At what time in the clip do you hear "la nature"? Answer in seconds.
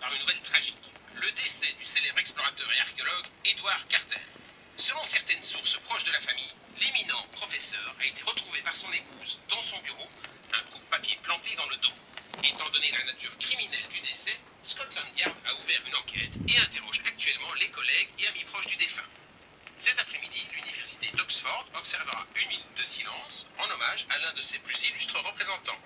12.90-13.36